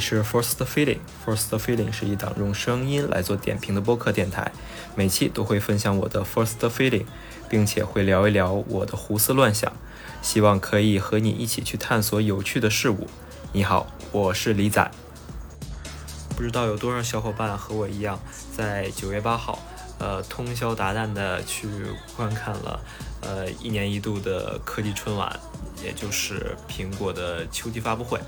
[0.00, 0.98] 是 First Feeling。
[1.24, 4.50] First Feeling 是一档用声音来做点评的播客电台，
[4.96, 7.04] 每期都会分享我的 First Feeling，
[7.48, 9.72] 并且会聊一聊我的胡思乱想，
[10.22, 13.06] 希望可以和你一起去探索有趣的事物。
[13.52, 14.90] 你好，我是李仔。
[16.36, 18.18] 不知道有多少小伙伴和我一样，
[18.56, 19.58] 在九月八号，
[19.98, 21.68] 呃，通宵达旦的去
[22.16, 22.80] 观看了，
[23.20, 25.38] 呃，一年一度的科技春晚，
[25.84, 28.18] 也就是苹果的秋季发布会。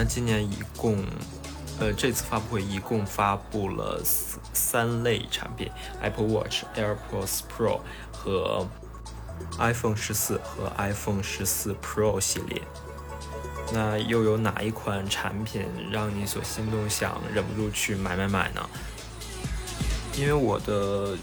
[0.00, 0.96] 那今年一共，
[1.78, 8.66] 呃，这次发布会一共发布了三三类产品：Apple Watch、AirPods Pro 和
[9.58, 12.62] iPhone 十四和 iPhone 十四 Pro 系列。
[13.74, 18.70] 那又有哪一款产品让你所心动，想忍不住去买买买呢？
[20.16, 21.14] 因为我的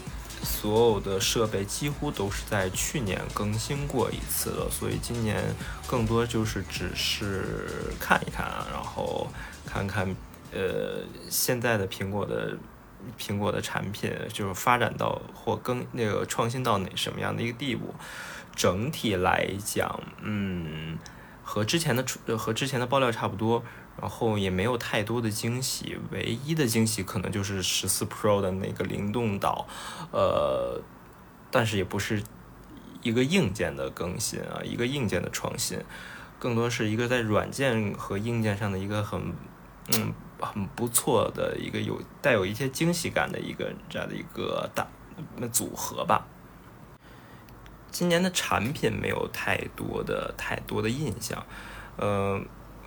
[0.42, 5.42] 所有的设备几乎都是在去年更新过一次的，所以今年
[5.86, 9.26] 更多就是只是看一看，然后
[9.66, 10.06] 看看
[10.52, 12.56] 呃现在的苹果的
[13.18, 17.94] 苹果的产品就是发展到或更那个创新到哪什么样的一个地步。
[18.54, 20.98] 整体来讲，嗯。
[21.50, 22.04] 和之前的
[22.36, 23.64] 和之前的爆料差不多，
[24.00, 29.66] 然后也没有太多的惊喜，唯一的惊喜可能就是十四 Pro 的那个灵动岛，
[30.12, 30.80] 呃，
[31.50, 32.22] 但是也不是
[33.02, 35.78] 一个硬件的更新啊，一个硬件的创新，
[36.38, 39.20] 更多是一个在软件和硬件上的一个很
[39.94, 44.86] 嗯很不错的一个有带有一些惊喜感的一个这样的一个大
[45.50, 46.26] 组合吧。
[47.90, 51.44] 今年的产品没有太多的太多的印象，
[51.96, 52.38] 呃，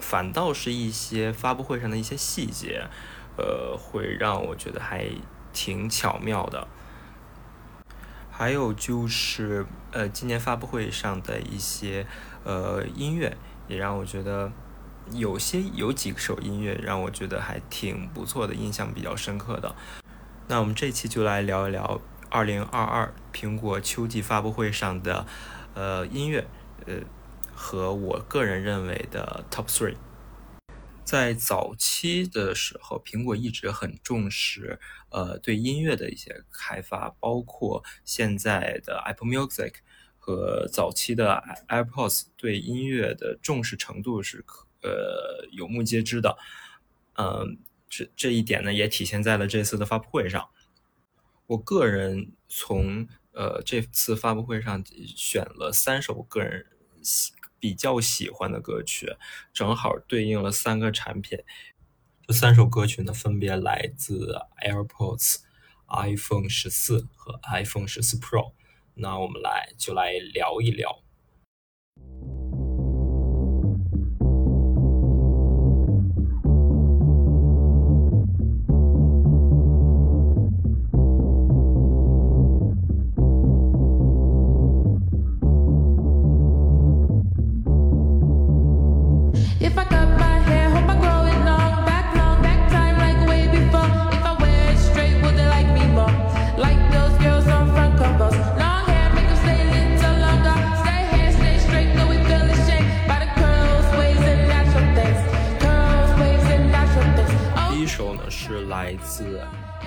[0.02, 2.86] 反倒是一些发布会上的一些细节，
[3.38, 5.06] 呃，会让我觉得还
[5.54, 6.68] 挺巧妙的。
[8.30, 12.06] 还有就是，呃，今年发布会上的一些
[12.44, 14.52] 呃音乐，也让我觉得
[15.12, 19.76] 有些有几首音乐让我觉得还挺不错的，印象比较深刻的。
[20.48, 22.02] 那我们这期就来聊一聊。
[22.30, 25.26] 二零二二苹果秋季发布会上的，
[25.74, 26.48] 呃，音乐，
[26.88, 26.96] 呃，
[27.62, 29.96] 和我个人认为的 Top Three，
[31.06, 34.80] 在早期的时候，苹果一直很重视，
[35.10, 39.76] 呃，对音乐的一些开发，包括现在的 Apple Music
[40.18, 46.36] 和早期的 AirPods 对音乐的重视程度是可，呃，有目皆知的，
[47.14, 50.50] 嗯，这这一点呢，也体现在了这次的发布会上。
[51.46, 54.84] 我个人从呃这次发布会上
[55.16, 56.66] 选了三首个人
[57.04, 59.16] 喜比较喜欢的歌曲，
[59.54, 61.40] 正好对应了三个产品。
[62.28, 64.36] 这三首歌曲呢，分别来自
[64.66, 65.42] AirPods、
[65.88, 68.54] iPhone 十四和 iPhone 十四 Pro。
[68.96, 71.04] 那我们来就来聊一聊。
[108.02, 109.40] 首呢是来自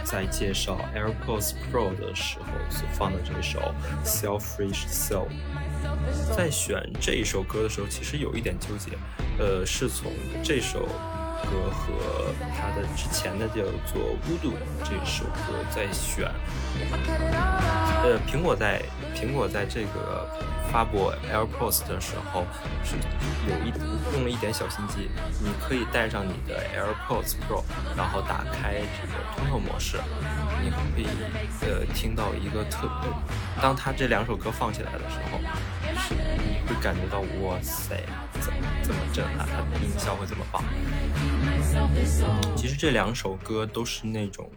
[0.05, 5.27] 在介绍 AirPods Pro 的时候所放的这首 Selfish Soul，
[6.37, 8.93] 在选这一首歌的时候，其实有一点纠结，
[9.37, 10.13] 呃，是从
[10.45, 10.87] 这首
[11.43, 16.31] 歌和它的之前的叫做 Voodoo 这首歌在选，
[18.05, 18.81] 呃，苹果在
[19.17, 20.54] 苹果在这个。
[20.75, 22.45] 发布 AirPods 的时候
[22.83, 22.97] 是
[23.49, 23.73] 有一
[24.13, 25.09] 用了一点小心机，
[25.41, 27.63] 你可以带上你的 AirPods Pro，
[27.97, 29.99] 然后打开这个通透模式，
[30.65, 31.07] 你可以
[31.61, 32.91] 呃听到一个特，
[33.63, 35.39] 当他这两首歌放起来的时候，
[35.97, 38.03] 是你会感觉到哇塞，
[38.41, 40.61] 怎么这么震撼，它的音效会这么棒。
[42.57, 44.51] 其实这两首歌都是那种。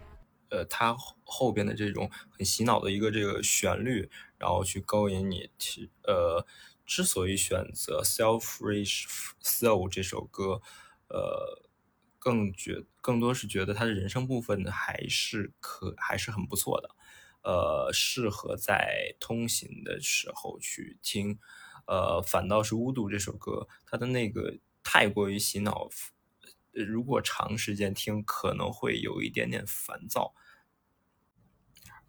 [0.50, 5.50] 呃，它后边的这种很洗脑的一个这个旋律，然后去勾引你。
[5.58, 6.46] 其呃，
[6.86, 9.04] 之所以选择《Selfish
[9.42, 10.62] Soul》这首歌，
[11.08, 11.62] 呃，
[12.18, 16.90] 更觉更多是觉得它的人声部分还是可还是很不错的，
[17.42, 21.38] 呃，适合在通行的时候去听。
[21.86, 25.88] 呃，反倒是《巫毒》这首歌，它的那个太过于洗脑。
[26.72, 30.34] 如果长时间听，可能会有一点点烦躁。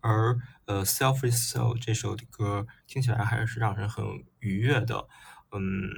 [0.02, 4.06] 而呃，《Selfish Soul》这首歌听起来还是让人很
[4.40, 5.08] 愉悦的。
[5.52, 5.90] 嗯，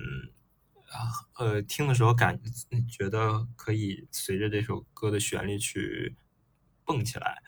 [1.35, 2.39] 呃听的时候感
[2.89, 6.15] 觉得可以随着这首歌的旋律去
[6.85, 7.41] 蹦起来，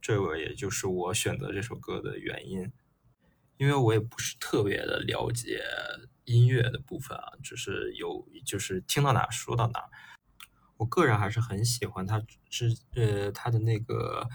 [0.00, 2.72] 这个也就是我选择这首歌的原因。
[3.58, 5.62] 因为我也不是特别的了解
[6.24, 9.84] 音乐的部分啊，只是有就是听到哪说到哪。
[10.78, 14.28] 我个人还是很喜欢它之呃它的那个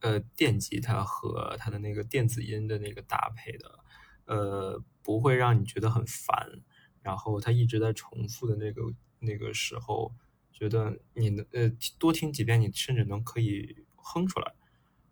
[0.00, 3.78] 呃电吉他和它的那个电子音的那个搭配的，
[4.26, 6.62] 呃不会让你觉得很烦。
[7.02, 8.82] 然后它一直在重复的那个
[9.20, 10.14] 那个时候，
[10.52, 14.54] 觉得你能呃多听几遍，你甚至能可以哼出来，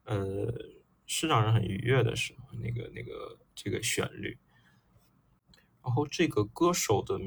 [0.04, 0.52] 呃
[1.06, 4.38] 是让人很愉悦的时候，那个那个这个旋律。
[5.82, 7.18] 然后这个歌手的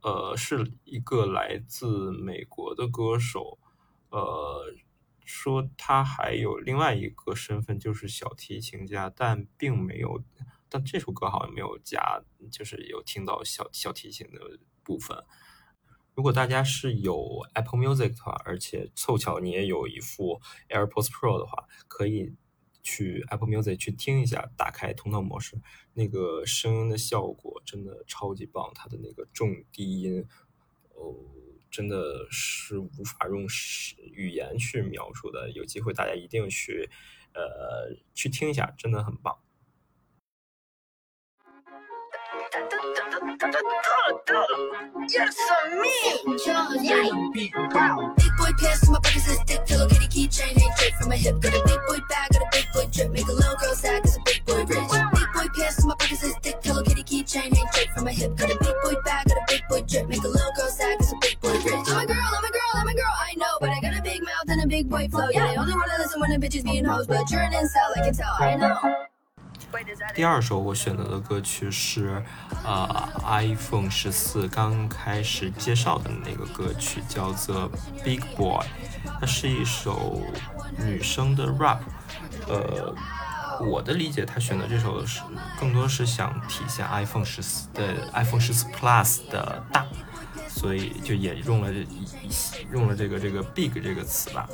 [0.00, 3.58] 呃是一个来自美国的歌手，
[4.08, 4.74] 呃
[5.24, 10.22] 说他还有另外一个身份就是小提琴家，但并没有。
[10.72, 14.38] 但这首歌好像没有加，就是有听到小小提琴的
[14.84, 15.24] 部分。
[16.14, 22.36] 如果大家是有 Apple Music 的话，而且凑巧你也有一副 AirPods Pro 的话，可以
[22.82, 25.60] 去 Apple Music 去听一下，打开通透模式，
[25.94, 30.24] 那个声音的效果真的超级棒，它的那个重低音，
[30.94, 31.16] 哦，
[31.70, 33.46] 真的是无法用
[34.12, 35.50] 语言去描述的。
[35.50, 36.90] 有机会大家一定去，
[37.32, 39.38] 呃，去听一下，真的很棒。
[45.08, 45.36] Yes,
[45.74, 45.90] me.
[47.34, 47.52] Big
[48.38, 49.60] boy pants in my pockets is thick.
[49.68, 51.40] Hello Kitty keychain ain't drip from my hip.
[51.40, 53.10] Got a big boy bag, got a big boy drip.
[53.10, 54.90] Make a little girl sad cause a big boy rich.
[54.90, 56.56] Big boy pants in my pockets is thick.
[56.62, 58.36] Hello Kitty keychain ain't drip from my hip.
[58.36, 60.08] Got a big boy bag, got a big boy drip.
[60.08, 61.16] Make a little girl sad cause a
[70.14, 72.22] 第二首我选择的歌曲是，
[72.64, 77.70] 呃，iPhone 十四刚开始介绍的那个歌曲，叫做
[78.04, 78.58] 《Big Boy》，
[79.20, 80.22] 它是一首
[80.78, 81.78] 女生的 rap，
[82.48, 82.94] 呃。
[83.62, 85.20] 我的理解，他选择这首是
[85.58, 89.84] 更多是想体现 iPhone 十四的 iPhone 十四 Plus 的大，
[90.50, 91.86] 所以就也用了这
[92.72, 94.48] 用了这个这个 Big 这个词吧，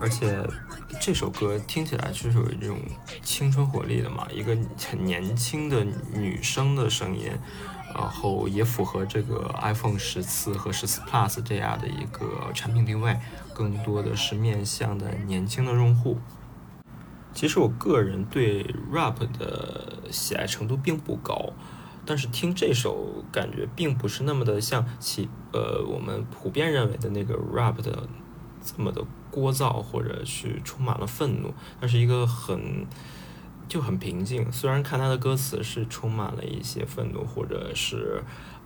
[0.00, 0.44] 而且。
[1.00, 2.78] 这首歌听起来就是有这种
[3.22, 4.54] 青春活力的嘛，一个
[4.90, 7.30] 很年轻的女生的声音，
[7.94, 13.18] 然后也符合这个 iPhone 十四和十四 Plus 这样的一个产品定位，
[13.54, 16.18] 更多的是面向的年轻的用户。
[17.32, 21.50] 其实我个人对 rap 的喜爱程度并不高，
[22.10, 28.08] 但是听这首感觉并不是那么的像其呃我们普遍认为的那个 rap 的
[28.60, 29.00] 这么的。
[29.32, 32.84] 聒噪或者去充满了愤怒，它是一个很
[33.68, 34.50] 就很平静。
[34.50, 38.20] 虽然看他的歌词是充满了一些愤怒或者是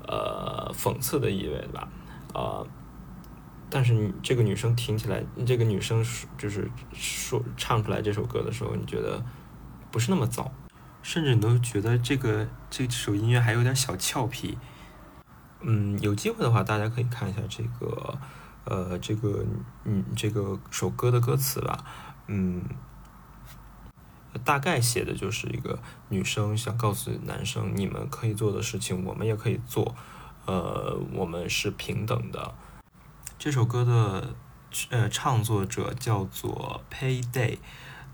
[0.09, 1.87] 呃讽刺的意味吧，
[2.33, 2.67] 呃，
[3.69, 6.03] 但是你这个女生听起来，这个女生
[6.39, 9.23] 就是说唱出来这首歌的时候，你觉得
[9.91, 10.49] 不是那么燥，
[11.05, 14.59] 甚至你都觉得这个这首音乐还有点小俏皮。
[15.61, 18.19] 嗯，有机会的话，大家可以看一下这个。
[18.67, 19.45] 呃，这个
[19.85, 21.85] 嗯，这个首歌的歌词吧，
[22.29, 22.65] 嗯，
[24.43, 29.95] 大概写的就是一个女生想告诉男生，你们可以做的事情，我们也可以做，
[30.47, 32.55] 呃，我们是平等的。
[33.39, 34.35] 这首歌的
[34.89, 37.59] 呃唱作者叫做 Payday，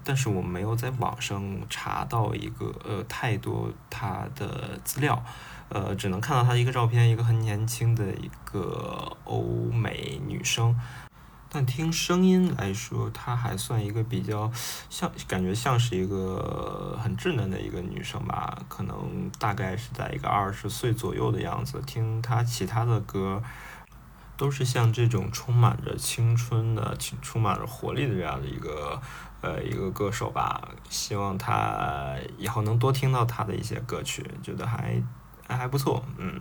[0.05, 5.23] 但是我没有在网上查到一个呃太多他的资料。
[5.73, 10.77] 呃，只能看到她一个照片，一个很年轻的一个欧美女生，
[11.49, 14.51] 但听声音来说，她还算一个比较
[14.89, 21.81] 像，感觉像是一个很稚嫩的一个女生吧，可能大概是在一个二十岁左右的样子。
[21.87, 23.41] 听她其他的歌，
[24.41, 28.99] 都是像这种充满着青春的，充满着活力的这样的一个
[29.43, 35.03] 呃一个歌手吧，希望他以后能多听到他的一些歌曲，觉得还
[35.47, 36.03] 还还不错。
[36.17, 36.41] 嗯。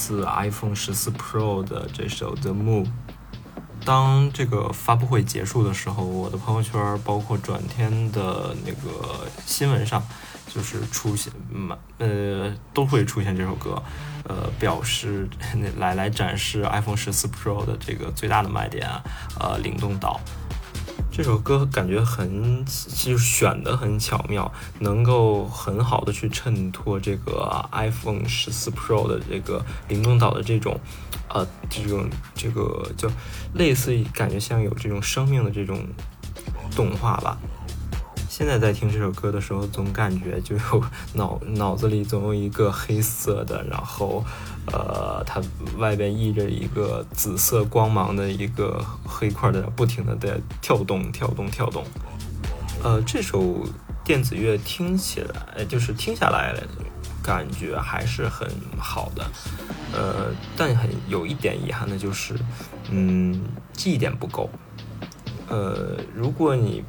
[0.00, 2.88] 自 iPhone 十四 Pro 的这首 The Move。
[3.84, 10.02] 当这个发布会结束的时候，我的朋友圈包括转天的那个新闻上，
[10.46, 11.30] 就是出现，
[11.98, 13.82] 呃，都会出现这首歌，
[14.24, 15.28] 呃，表示
[15.76, 19.02] 来来展示 iPhone 十四 Pro 的这个最大的卖点啊，
[19.38, 20.18] 呃，灵动岛。
[21.12, 30.78] 这首歌感觉很，就选的很巧妙，能够很好的去衬托这个 iPhone 十四 Pro 的这个灵动岛的这种，
[31.28, 33.10] 呃，这种这个就
[33.54, 35.84] 类似于感觉像有这种生命的这种
[36.74, 37.36] 动画吧。
[38.40, 40.82] 现在在听这首歌的时候，总感觉就有
[41.12, 44.24] 脑脑子里总有一个黑色的，然后，
[44.72, 45.42] 呃，它
[45.76, 51.84] 外边溢着一个紫色光芒的一个黑块在不停的在跳动、跳动、跳动。
[52.82, 53.62] 呃，这首
[54.02, 56.54] 电子乐听起来就是听下来
[57.22, 59.30] 感觉还是很好的，
[59.92, 62.34] 呃，但很有一点遗憾的就是，
[62.90, 63.38] 嗯，
[63.74, 64.48] 记忆点不够。
[65.50, 66.82] 呃，如果你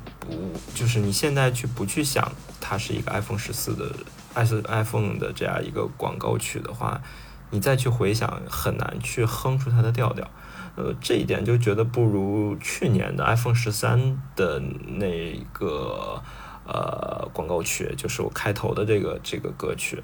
[0.74, 3.94] 就是你现在去不去想它是一个 iPhone 十四的
[4.34, 7.02] i iPhone 的这样一个广告曲的话，
[7.50, 10.30] 你再去回想很难去哼出它的调调。
[10.76, 16.24] 呃，这一点就觉得不如去年的 iPhone 十三的那个
[16.66, 20.02] 呃广告曲，就是我开头的这个这个歌曲，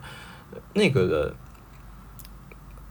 [0.73, 1.35] 那个的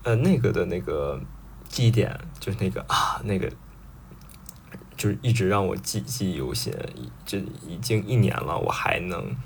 [0.05, 1.21] 呃那个的那个
[1.69, 3.53] 记忆点就是那个啊那个。
[4.97, 6.73] 就是一直让我记记忆犹新，
[7.25, 9.37] 这已经一年了，我还能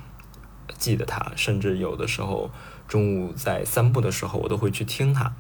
[0.79, 2.51] 记得它，甚至有的时候
[2.87, 5.35] 中午在散步的时候，我都会去听它。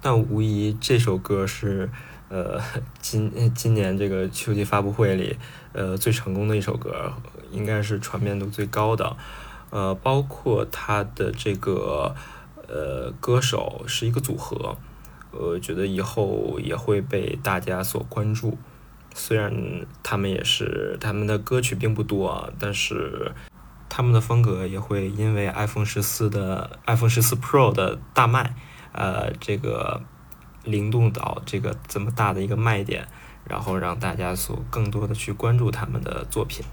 [0.00, 1.90] 但无疑这首歌是
[2.28, 2.60] 呃
[3.00, 5.36] 今今年这个秋季发布会里
[5.72, 7.12] 呃最成功的一首歌，
[7.50, 9.16] 应该是传遍度最高的。
[9.70, 12.14] 呃，包括它的这个
[12.68, 14.76] 呃歌手是一个组合。
[15.40, 18.58] 我觉得以后也会被大家所关注，
[19.14, 19.52] 虽然
[20.02, 23.32] 他们也是他们的歌曲并不多啊，但是
[23.88, 28.54] 他们的风格也会因为 iPhone 十四的 iPhone 十四 Pro 的大卖，
[28.92, 30.02] 呃，这个
[30.64, 33.06] 灵动岛这个这么大的一个卖点，
[33.44, 36.64] 然后让大家所更多的去关注他们的作品。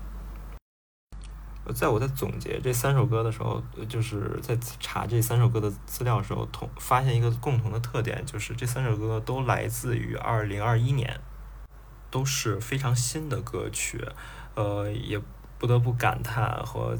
[1.74, 11.20] 在我在总结这三首歌的时候，就是在查这三首歌的资料的时候，同发现一个共同的特点，就是这三首歌都来自于二零二一年，
[12.12, 14.08] 都是非常新的歌曲。
[14.54, 15.20] 呃，也
[15.58, 16.96] 不得不感叹和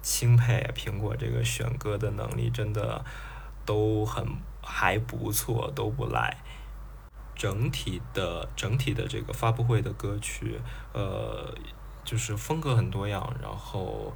[0.00, 3.04] 钦佩苹果这个选歌的能力，真的
[3.66, 4.24] 都很
[4.62, 6.38] 还不错，都不赖。
[7.34, 10.60] 整体的整体的这个发布会的歌曲，
[10.92, 11.52] 呃。
[12.04, 14.12] 就是风格很多样，然后，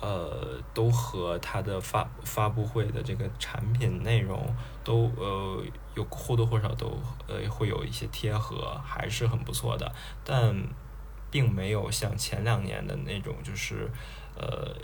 [0.00, 5.64] 呃，都和它的发发布会的这个产品内容都呃
[5.96, 9.90] 有或多或少都呃会有一些贴合，还是很不错的。
[10.24, 10.54] 但
[11.30, 13.90] 并没有像前两年的那种，就是
[14.36, 14.76] 呃，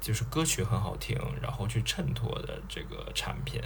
[0.00, 3.60] 就是歌曲很好听，然后去衬托的这个产品，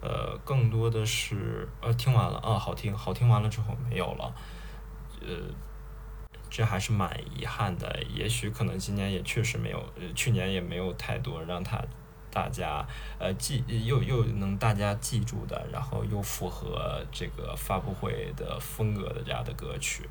[0.00, 4.32] 呃，更多的是呃听完了啊好听，好听完了之后没有了，
[5.20, 5.28] 呃。
[6.54, 11.82] 这还是蛮遗憾的，也许可能今年也确实没有，呃去年也没有太多让他
[12.30, 12.86] 大家
[13.18, 20.06] 呃记又又能大家记住的，然后又符合这个发布会的风格的这样的歌曲。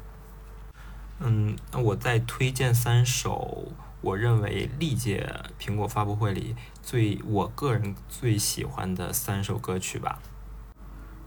[1.19, 3.71] 嗯，那我再推荐三首
[4.01, 10.19] 我认为历届苹果发布会里最我个人最喜欢的三首歌曲吧。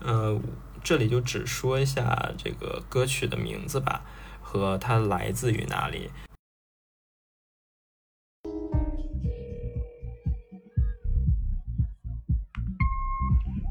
[0.00, 0.40] 呃，
[0.83, 4.02] 这里就只说一下这个歌曲的名字吧。
[4.44, 6.10] 和它来自于哪里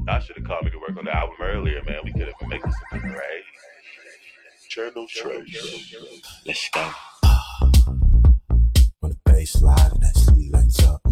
[0.06, 2.00] ？I should have called me to work on the album earlier, man.
[2.04, 3.44] We could have been making some great
[4.68, 5.94] journal trace.
[6.44, 6.90] Let's go.
[9.00, 11.03] When the bass slide and that city lights up.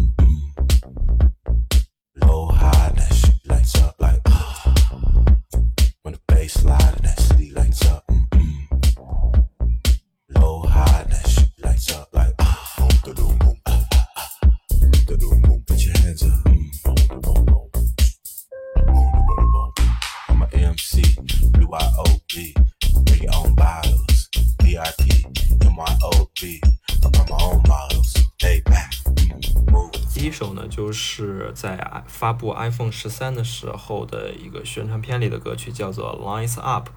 [31.15, 36.89] 是在发布 iPhone 十三的时候的一个宣传片里的歌曲，叫做《Lines Up》。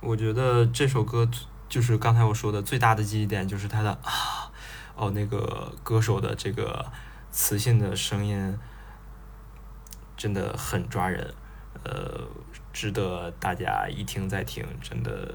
[0.00, 1.28] 我觉得这首歌
[1.68, 4.50] 就是刚才我说的最大的记忆点，就是它的啊，
[4.96, 6.86] 哦，那个歌手的这个
[7.30, 8.58] 磁性的声音
[10.16, 11.34] 真的很抓人，
[11.84, 12.26] 呃，
[12.72, 14.64] 值得大家一听再听。
[14.80, 15.34] 真的，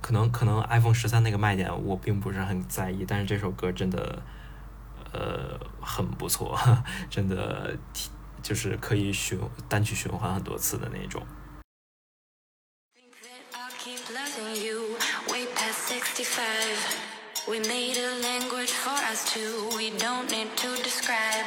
[0.00, 4.20] 可能可能 iPhone 十三那个卖点我并不是很在意，但是这首歌真的，
[5.16, 6.58] 呃，很不错，
[7.08, 7.74] 真的
[8.42, 11.26] 就是可以循单曲循环很多次的那种。
[17.48, 21.46] We made a language for us two, we don't need to describe.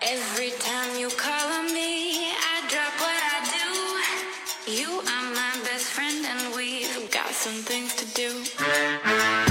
[0.00, 4.70] Every time you call on me, I drop what I do.
[4.70, 9.47] You are my best friend, and we've got some things to do.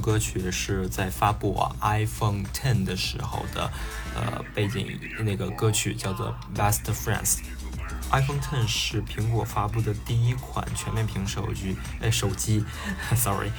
[0.00, 3.70] 歌曲是在发布 iPhone Ten 的时候的，
[4.14, 7.36] 呃，背景那个歌曲叫做《Best Friends》。
[8.10, 12.64] iPhone Ten 是苹果发布的第一款全面屏手机，哎，手机，
[13.14, 13.50] sorry。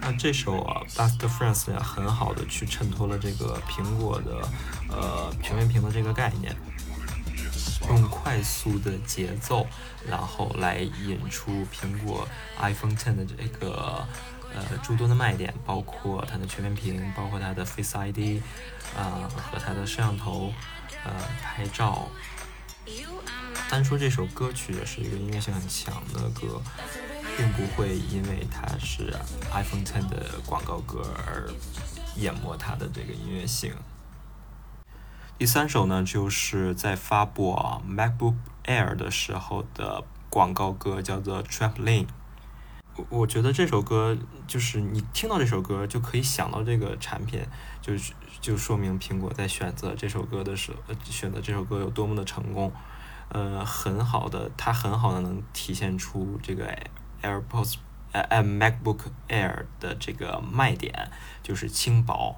[0.00, 4.48] 那这首啊《Best Friends》呢，很好的去衬托了这个苹果的
[4.88, 6.56] 呃全面屏的这个概念，
[7.88, 9.66] 用快速的节奏，
[10.08, 12.26] 然后来引出苹果
[12.60, 14.06] iPhone Ten 的这个。
[14.54, 18.42] 呃，诸多的卖点包括它的全面屏，包括它的 Face ID，
[18.96, 20.52] 啊，和它的摄像头，
[21.04, 22.08] 呃，拍照。
[23.70, 26.60] 单说这首歌曲也是一个音乐性很强的歌，
[27.36, 29.14] 并不会因为它是
[29.50, 31.48] iPhone Ten 的广告歌而
[32.16, 33.72] 淹没它的这个音乐性。
[35.38, 37.54] 第三首呢，就是在发布
[37.88, 42.08] MacBook Air 的时候的广告歌，叫做 Trampoline。
[42.96, 47.40] 我我觉得这首歌就是你听到这首歌就可以想到这个产品，
[47.80, 52.72] 就是就说明苹果在选择这首歌的时候，选择这首歌有多么的成功。
[53.30, 56.70] 呃，很好的，它很好的能体现出这个
[57.22, 57.76] AirPods，
[58.12, 61.10] 呃，MacBook Air 的这个卖点，
[61.42, 62.36] 就是轻薄，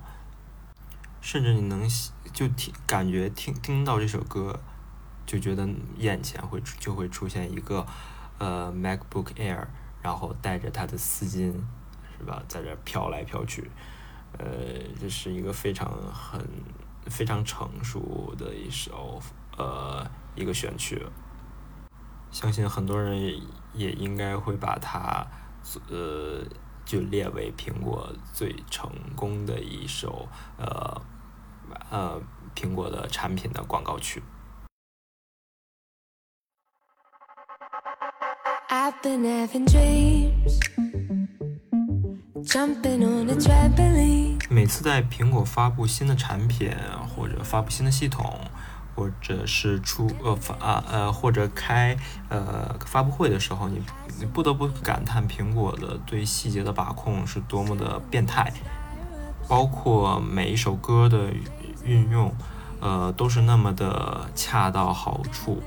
[1.20, 1.88] 甚至你能
[2.32, 4.60] 就听感觉听听到这首歌，
[5.26, 7.84] 就觉得眼前会就会出现一个
[8.38, 9.66] 呃 MacBook Air。
[10.04, 11.50] 然后带着他的丝巾，
[12.18, 13.70] 是吧，在这飘来飘去，
[14.36, 14.44] 呃，
[15.00, 16.38] 这是一个非常很
[17.06, 19.18] 非常成熟的一首
[19.56, 21.02] 呃一个选曲，
[22.30, 23.18] 相信很多人
[23.72, 25.26] 也应该会把它
[25.88, 26.44] 呃
[26.84, 31.00] 就列为苹果最成功的一首呃
[31.88, 32.20] 呃
[32.54, 34.22] 苹果的产品的广告曲。
[39.04, 40.58] The effigies
[42.42, 44.38] jumping on a trampoline.
[44.48, 46.70] 每次在苹果发布新的产品，
[47.14, 48.40] 或者发布新的系统，
[48.94, 51.94] 或者是出呃发呃或者开
[52.30, 53.82] 呃发布会的时候，你
[54.18, 58.50] 你不得不感叹苹果的对细节的把控是多么的变态，
[59.46, 61.30] 包括每一首歌的
[61.84, 62.34] 运用，
[62.80, 65.62] 呃都是那么的恰到好处。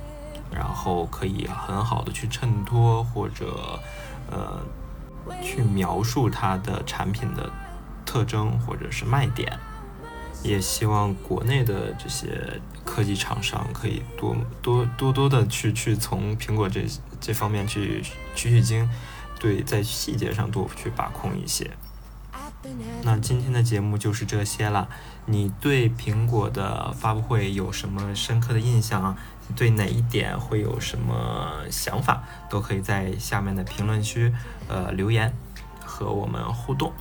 [0.51, 3.79] 然后可以很好的去衬托或者
[4.31, 4.61] 呃
[5.41, 7.49] 去描述它的产品的
[8.05, 9.59] 特征或者是卖点，
[10.43, 16.85] 也希望国内的这些科技厂商可以多多多多的去去从苹果这
[17.19, 18.01] 这方面去
[18.35, 18.89] 取取经，
[19.39, 21.69] 对在细节上多去把控一些。
[23.03, 24.89] 那今天的节目就是这些了。
[25.25, 29.17] 你对苹果的发布会有什么深刻的印象啊？
[29.55, 34.33] 对哪一点会有什么想法，都可以在下面的评论区
[34.67, 35.33] 呃留言
[35.83, 36.93] 和我们互动。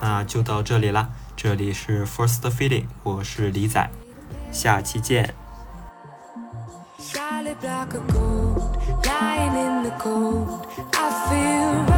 [0.00, 3.90] 那就到这里啦，这里是 First Feeling，我是李仔，
[4.52, 5.34] 下期见。
[10.92, 11.97] I feel